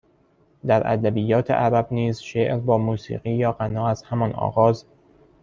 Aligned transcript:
در 0.65 0.91
ادبیات 0.93 1.51
عرب 1.51 1.87
نیز 1.91 2.19
شعر 2.19 2.57
با 2.57 2.77
موسیقی 2.77 3.31
یا 3.31 3.51
غنا 3.51 3.87
از 3.87 4.03
همان 4.03 4.33
آغاز 4.33 4.85